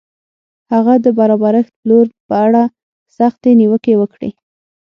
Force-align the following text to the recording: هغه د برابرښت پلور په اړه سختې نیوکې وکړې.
هغه 0.73 0.93
د 1.05 1.07
برابرښت 1.19 1.73
پلور 1.81 2.05
په 2.27 2.35
اړه 2.45 2.61
سختې 3.17 3.49
نیوکې 3.61 3.93
وکړې. 3.97 4.29